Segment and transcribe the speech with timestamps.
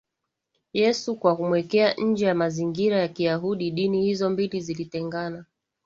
[0.73, 5.45] Yesu kwa kumweka nje ya mazingira ya Kiyahudi Dini hizo mbili zilitengana